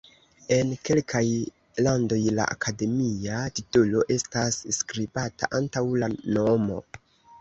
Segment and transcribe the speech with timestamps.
[0.55, 1.21] En kelkaj
[1.87, 6.81] landoj la akademia titolo estas skribata antaŭ la nomo.